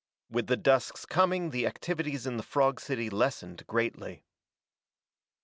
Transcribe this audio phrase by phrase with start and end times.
[0.31, 4.23] With the dusk's coming the activities in the frog city lessened greatly.